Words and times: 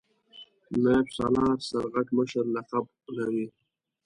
نایب 0.83 1.07
سالار 1.15 1.57
سرغټ 1.69 2.07
مشر 2.17 2.43
لقب 2.55 2.85
لري. 3.17 3.45